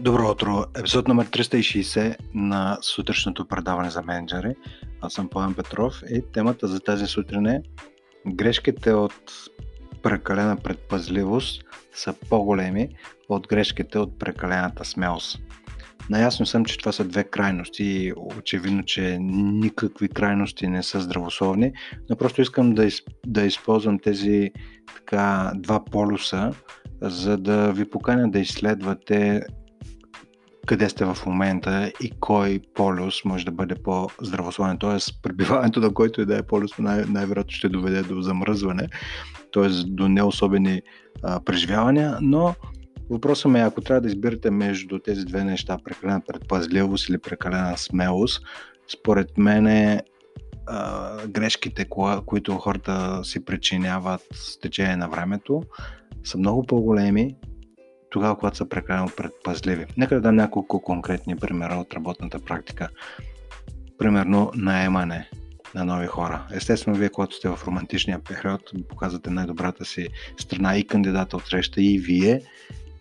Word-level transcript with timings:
Добро 0.00 0.30
утро! 0.30 0.64
Епизод 0.78 1.08
номер 1.08 1.26
360 1.26 2.16
на 2.34 2.78
сутрешното 2.80 3.48
предаване 3.48 3.90
за 3.90 4.02
менеджери. 4.02 4.54
Аз 5.00 5.12
съм 5.12 5.28
Пламен 5.28 5.54
Петров 5.54 6.02
и 6.10 6.22
темата 6.32 6.66
за 6.66 6.80
тази 6.80 7.06
сутрин 7.06 7.46
е 7.46 7.62
грешките 8.26 8.92
от 8.92 9.32
прекалена 10.02 10.56
предпазливост 10.56 11.62
са 11.92 12.14
по-големи 12.28 12.88
от 13.28 13.48
грешките 13.48 13.98
от 13.98 14.18
прекалената 14.18 14.84
смелост. 14.84 15.40
Наясно 16.10 16.46
съм, 16.46 16.64
че 16.64 16.78
това 16.78 16.92
са 16.92 17.04
две 17.04 17.24
крайности 17.24 17.84
и 17.84 18.12
очевидно, 18.36 18.84
че 18.84 19.18
никакви 19.20 20.08
крайности 20.08 20.68
не 20.68 20.82
са 20.82 21.00
здравословни, 21.00 21.72
но 22.10 22.16
просто 22.16 22.42
искам 22.42 22.74
да, 22.74 22.84
из, 22.84 23.02
да 23.26 23.42
използвам 23.42 23.98
тези 23.98 24.50
така, 24.96 25.52
два 25.56 25.84
полюса, 25.84 26.52
за 27.02 27.38
да 27.38 27.72
ви 27.72 27.90
поканя 27.90 28.30
да 28.30 28.38
изследвате 28.38 29.42
къде 30.68 30.88
сте 30.88 31.04
в 31.04 31.16
момента 31.26 31.92
и 32.00 32.10
кой 32.20 32.60
полюс 32.74 33.24
може 33.24 33.44
да 33.44 33.50
бъде 33.50 33.74
по-здравословен. 33.74 34.78
Т.е. 34.78 35.12
пребиваването 35.22 35.80
на 35.80 35.94
който 35.94 36.20
и 36.20 36.26
да 36.26 36.38
е 36.38 36.42
полюс 36.42 36.78
най- 36.78 37.04
най-вероятно 37.04 37.52
ще 37.52 37.68
доведе 37.68 38.02
до 38.02 38.20
замръзване, 38.22 38.88
т.е. 39.52 39.68
до 39.86 40.08
неособени 40.08 40.82
а, 41.22 41.40
преживявания, 41.40 42.18
но 42.20 42.54
въпросът 43.10 43.52
ми 43.52 43.58
е, 43.58 43.62
ако 43.62 43.80
трябва 43.80 44.00
да 44.00 44.08
избирате 44.08 44.50
между 44.50 44.98
тези 44.98 45.24
две 45.24 45.44
неща, 45.44 45.78
прекалена 45.84 46.20
предпазливост 46.26 47.08
или 47.08 47.18
прекалена 47.18 47.78
смелост, 47.78 48.42
според 48.88 49.38
мен 49.38 49.66
е 49.66 50.02
грешките, 51.28 51.86
които 52.26 52.58
хората 52.58 53.24
си 53.24 53.44
причиняват 53.44 54.20
с 54.34 54.60
течение 54.60 54.96
на 54.96 55.08
времето, 55.08 55.62
са 56.24 56.38
много 56.38 56.66
по-големи 56.66 57.36
тогава, 58.18 58.38
когато 58.38 58.56
са 58.56 58.68
прекалено 58.68 59.08
предпазливи. 59.16 59.86
Нека 59.96 60.14
да 60.14 60.20
дам 60.20 60.36
няколко 60.36 60.82
конкретни 60.82 61.36
примера 61.36 61.74
от 61.74 61.94
работната 61.94 62.38
практика. 62.38 62.88
Примерно 63.98 64.50
наемане 64.54 65.30
на 65.74 65.84
нови 65.84 66.06
хора. 66.06 66.46
Естествено, 66.52 66.96
вие, 66.96 67.08
когато 67.08 67.36
сте 67.36 67.48
в 67.48 67.58
романтичния 67.66 68.18
период, 68.18 68.72
показвате 68.88 69.30
най-добрата 69.30 69.84
си 69.84 70.08
страна 70.38 70.76
и 70.76 70.86
кандидата 70.86 71.36
от 71.36 71.46
среща 71.46 71.82
и 71.82 71.98
вие. 71.98 72.40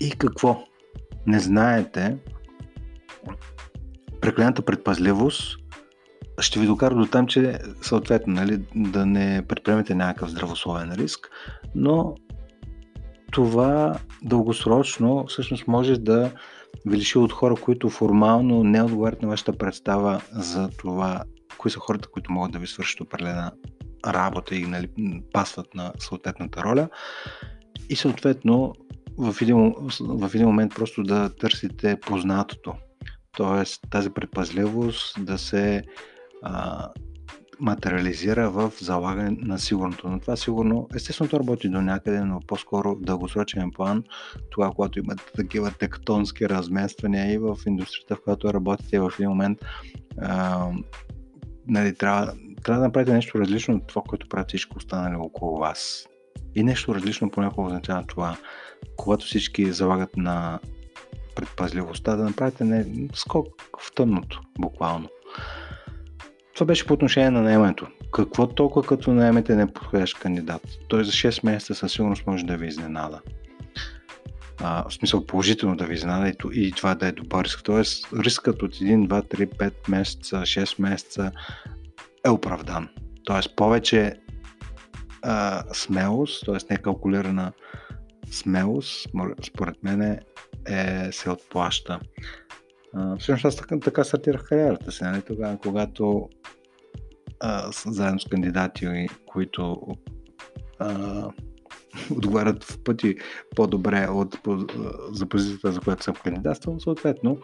И 0.00 0.10
какво? 0.10 0.64
Не 1.26 1.40
знаете 1.40 2.16
прекалената 4.20 4.62
предпазливост 4.62 5.58
ще 6.40 6.60
ви 6.60 6.66
докара 6.66 6.94
до 6.94 7.06
там, 7.06 7.26
че 7.26 7.58
съответно 7.82 8.34
нали, 8.34 8.62
да 8.74 9.06
не 9.06 9.42
предприемете 9.48 9.94
някакъв 9.94 10.30
здравословен 10.30 10.92
риск, 10.92 11.30
но 11.74 12.14
това 13.32 13.98
дългосрочно 14.22 15.26
всъщност 15.26 15.66
може 15.66 15.96
да 15.96 16.30
ви 16.86 17.18
от 17.18 17.32
хора, 17.32 17.54
които 17.54 17.90
формално 17.90 18.64
не 18.64 18.82
отговарят 18.82 19.22
на 19.22 19.28
вашата 19.28 19.52
представа 19.52 20.20
за 20.32 20.68
това, 20.78 21.22
кои 21.58 21.70
са 21.70 21.80
хората, 21.80 22.08
които 22.08 22.32
могат 22.32 22.52
да 22.52 22.58
ви 22.58 22.66
свършат 22.66 23.00
определена 23.00 23.52
работа 24.06 24.54
и 24.54 24.66
нали, 24.66 24.88
пасват 25.32 25.74
на 25.74 25.92
съответната 25.98 26.62
роля. 26.62 26.88
И 27.88 27.96
съответно 27.96 28.72
в 29.18 29.36
един, 29.42 29.74
в 30.00 30.30
един 30.34 30.46
момент 30.46 30.74
просто 30.74 31.02
да 31.02 31.36
търсите 31.36 32.00
познатото. 32.00 32.74
Тоест 33.36 33.80
тази 33.90 34.10
предпазливост 34.10 35.24
да 35.24 35.38
се 35.38 35.82
а, 36.42 36.88
материализира 37.62 38.50
в 38.50 38.72
залагане 38.80 39.36
на 39.40 39.58
сигурното. 39.58 40.08
Но 40.08 40.20
това 40.20 40.36
сигурно, 40.36 40.88
естествено, 40.94 41.30
то 41.30 41.40
работи 41.40 41.68
до 41.68 41.80
някъде, 41.80 42.20
но 42.20 42.40
по-скоро 42.46 42.94
в 42.94 43.00
дългосрочен 43.00 43.70
план, 43.70 44.04
това, 44.50 44.70
когато 44.70 44.98
имате 44.98 45.22
такива 45.36 45.70
тектонски 45.70 46.48
размествания 46.48 47.32
и 47.32 47.38
в 47.38 47.56
индустрията, 47.66 48.16
в 48.16 48.22
която 48.24 48.54
работите 48.54 49.00
в 49.00 49.12
един 49.18 49.28
момент, 49.28 49.58
а, 50.20 50.66
нали, 51.66 51.94
трябва, 51.94 52.32
трябва 52.64 52.80
да 52.80 52.86
направите 52.86 53.12
нещо 53.12 53.38
различно 53.38 53.74
от 53.74 53.86
това, 53.86 54.02
което 54.02 54.28
правят 54.28 54.48
всички 54.48 54.76
останали 54.76 55.16
около 55.16 55.58
вас. 55.58 56.06
И 56.54 56.62
нещо 56.62 56.94
различно 56.94 57.30
понякога 57.30 57.66
означава 57.66 58.06
това, 58.06 58.36
когато 58.96 59.26
всички 59.26 59.72
залагат 59.72 60.16
на 60.16 60.60
предпазливостта, 61.34 62.16
да 62.16 62.24
направите 62.24 62.64
не, 62.64 63.08
скок 63.14 63.46
в 63.80 63.94
тъмното, 63.94 64.40
буквално. 64.58 65.08
Това 66.62 66.66
беше 66.66 66.86
по 66.86 66.94
отношение 66.94 67.30
на 67.30 67.42
наемането. 67.42 67.86
Какво 68.12 68.46
толкова 68.46 68.86
като 68.86 69.12
наемете 69.12 69.56
неподходящ 69.56 70.18
кандидат? 70.18 70.62
Той 70.88 71.04
за 71.04 71.12
6 71.12 71.44
месеца 71.44 71.74
със 71.74 71.92
сигурност 71.92 72.26
може 72.26 72.44
да 72.44 72.56
ви 72.56 72.66
изненада. 72.66 73.20
А, 74.60 74.88
в 74.88 74.94
смисъл 74.94 75.26
положително 75.26 75.76
да 75.76 75.86
ви 75.86 75.94
изненада 75.94 76.28
и, 76.28 76.36
и 76.54 76.72
това 76.72 76.94
да 76.94 77.06
е 77.06 77.12
добър 77.12 77.44
риск. 77.44 77.60
Тоест 77.64 78.08
рискът 78.18 78.62
от 78.62 78.74
1, 78.74 79.08
2, 79.08 79.34
3, 79.34 79.56
5 79.56 79.72
месеца, 79.88 80.36
6 80.36 80.80
месеца 80.82 81.32
е 82.24 82.30
оправдан. 82.30 82.88
Тоест 83.24 83.56
повече 83.56 84.14
а, 85.22 85.62
смелост, 85.72 86.46
т.е. 86.46 86.56
некалкулирана 86.70 87.52
смелост, 88.30 89.08
според 89.46 89.82
мен 89.82 90.02
е, 90.02 91.12
се 91.12 91.30
отплаща. 91.30 92.00
Всъщност 93.18 93.44
аз 93.44 93.56
така, 93.56 93.80
така 93.80 94.04
стартирах 94.04 94.44
кариерата 94.48 94.92
си, 94.92 95.04
нали? 95.04 95.22
тогава, 95.22 95.58
когато 95.62 96.28
а, 97.40 97.70
заедно 97.86 98.20
с 98.20 98.24
кандидати, 98.24 99.06
които 99.26 99.78
а, 100.78 101.28
отговарят 102.10 102.64
в 102.64 102.82
пъти 102.84 103.16
по-добре 103.56 104.08
от, 104.10 104.42
по, 104.42 104.58
за 105.12 105.26
позицията, 105.26 105.72
за 105.72 105.80
която 105.80 106.04
съм 106.04 106.14
кандидатствал, 106.14 106.80
съответно 106.80 107.38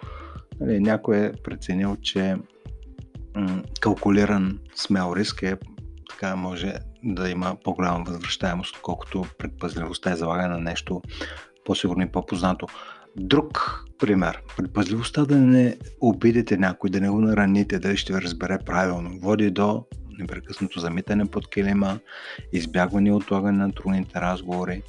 нали, 0.61 0.81
някой 0.81 1.17
е 1.19 1.33
преценил, 1.33 1.97
че 2.03 2.37
м- 3.37 3.63
калкулиран 3.81 4.59
смел 4.75 5.13
риск 5.17 5.43
е 5.43 5.57
така 6.11 6.37
може 6.37 6.75
да 7.05 7.31
има 7.31 7.57
по-голяма 7.65 8.05
възвръщаемост, 8.05 8.77
отколкото 8.77 9.25
предпазливостта 9.39 10.11
е 10.11 10.17
залагане 10.17 10.49
на 10.49 10.59
нещо 10.59 11.03
по-сигурно 11.65 12.03
и 12.03 12.13
по-познато. 12.13 12.67
Друг 13.21 13.85
пример. 13.99 14.43
Предпазливостта 14.57 15.25
да 15.25 15.37
не 15.37 15.77
обидите 16.01 16.57
някой, 16.57 16.91
да 16.91 17.01
не 17.01 17.11
го 17.11 17.21
нараните, 17.21 17.79
дали 17.79 17.97
ще 17.97 18.13
ви 18.13 18.23
разбере 18.23 18.59
правилно, 18.67 19.19
води 19.21 19.51
до 19.51 19.85
непрекъснато 20.19 20.81
замитане 20.81 21.27
под 21.27 21.51
килима, 21.51 21.99
избягване 22.53 23.09
и 23.09 23.13
отлагане 23.13 23.59
на 23.59 23.73
трудните 23.73 24.21
разговори, 24.21 24.83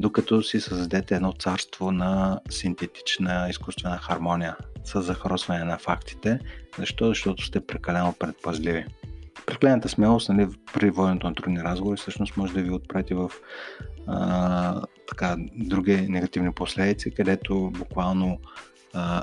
докато 0.00 0.42
си 0.42 0.60
създадете 0.60 1.14
едно 1.14 1.32
царство 1.32 1.92
на 1.92 2.40
синтетична 2.50 3.46
изкуствена 3.50 3.98
хармония 3.98 4.56
с 4.84 5.02
захросване 5.02 5.64
на 5.64 5.78
фактите. 5.78 6.38
Защо? 6.78 7.08
Защото 7.08 7.44
сте 7.44 7.66
прекалено 7.66 8.14
предпазливи. 8.18 8.84
Прекалената 9.46 9.88
смелост 9.88 10.28
нали, 10.28 10.48
при 10.74 10.90
воденето 10.90 11.26
на 11.26 11.34
трудни 11.34 11.58
разговори 11.62 11.96
всъщност 11.96 12.36
може 12.36 12.52
да 12.52 12.62
ви 12.62 12.70
отпрати 12.70 13.14
в 13.14 13.30
а, 14.06 14.82
така, 15.08 15.36
други 15.56 16.06
негативни 16.08 16.52
последици, 16.52 17.14
където 17.14 17.70
буквално 17.78 18.38
а, 18.94 19.22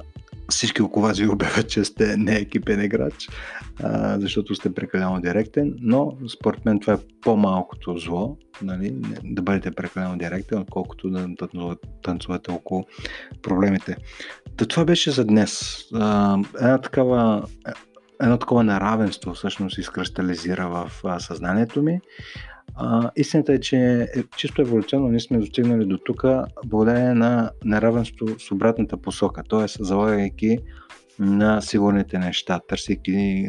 всички 0.49 0.81
около 0.81 1.05
вас 1.05 1.19
ви 1.19 1.27
обявят, 1.27 1.69
че 1.69 1.83
сте 1.83 2.17
не 2.17 2.35
екипен 2.35 2.83
играч, 2.83 3.29
а, 3.83 4.19
защото 4.19 4.55
сте 4.55 4.73
прекалено 4.73 5.21
директен, 5.21 5.73
но 5.81 6.17
според 6.33 6.65
мен 6.65 6.79
това 6.79 6.93
е 6.93 6.97
по-малкото 7.21 7.97
зло, 7.97 8.37
нали, 8.61 8.95
да 9.23 9.41
бъдете 9.41 9.71
прекалено 9.71 10.17
директен, 10.17 10.59
отколкото 10.59 11.09
да 11.09 11.27
танцувате 12.03 12.51
около 12.51 12.85
проблемите. 13.41 13.97
Та 14.57 14.65
това 14.65 14.85
беше 14.85 15.11
за 15.11 15.25
днес. 15.25 15.81
А, 15.93 16.37
една 16.55 16.81
такава 16.81 17.43
едно 18.21 18.37
такова 18.37 18.63
неравенство 18.63 19.33
всъщност 19.33 19.77
изкристализира 19.77 20.67
в 20.67 20.91
а, 21.03 21.19
съзнанието 21.19 21.81
ми. 21.81 21.99
А, 22.75 23.11
истината 23.15 23.53
е, 23.53 23.59
че 23.59 24.07
е, 24.15 24.23
чисто 24.37 24.61
еволюционно 24.61 25.07
ние 25.07 25.19
сме 25.19 25.37
достигнали 25.37 25.85
до 25.85 25.97
тук 25.97 26.23
благодарение 26.65 27.13
на 27.13 27.51
неравенство 27.65 28.27
с 28.39 28.51
обратната 28.51 28.97
посока, 28.97 29.43
т.е. 29.49 29.83
залагайки 29.83 30.57
на 31.19 31.61
сигурните 31.61 32.19
неща, 32.19 32.59
търсейки, 32.67 33.45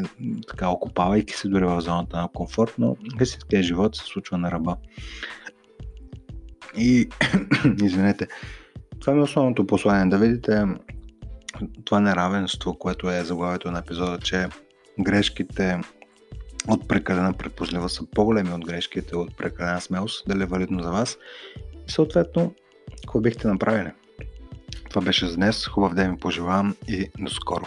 така, 0.48 0.68
окупавайки 0.68 1.34
се 1.34 1.48
дори 1.48 1.64
в 1.64 1.80
зоната 1.80 2.16
на 2.16 2.28
комфорт, 2.28 2.74
но 2.78 2.96
истинския 3.20 3.62
живот 3.62 3.96
се 3.96 4.04
случва 4.04 4.38
на 4.38 4.50
ръба. 4.50 4.76
И, 6.76 7.08
извинете, 7.82 8.26
това 9.00 9.12
е 9.12 9.20
основното 9.20 9.66
послание, 9.66 10.10
да 10.10 10.18
видите 10.18 10.64
това 11.84 12.00
неравенство, 12.00 12.78
което 12.78 13.10
е 13.10 13.24
заглавието 13.24 13.70
на 13.70 13.78
епизода, 13.78 14.18
че 14.18 14.48
грешките 15.00 15.80
от 16.68 16.88
прекалена 16.88 17.32
предпозлива 17.32 17.88
са 17.88 18.06
по-големи 18.14 18.52
от 18.52 18.66
грешките 18.66 19.16
от 19.16 19.36
прекалена 19.36 19.80
смелост, 19.80 20.24
дали 20.28 20.42
е 20.42 20.46
валидно 20.46 20.82
за 20.82 20.90
вас. 20.90 21.18
И 21.88 21.90
съответно, 21.90 22.54
какво 23.02 23.20
бихте 23.20 23.48
направили? 23.48 23.90
Това 24.90 25.02
беше 25.02 25.26
за 25.26 25.36
днес. 25.36 25.66
Хубав 25.66 25.94
ден 25.94 26.12
ви 26.12 26.18
пожелавам 26.18 26.76
и 26.88 27.10
до 27.18 27.30
скоро. 27.30 27.66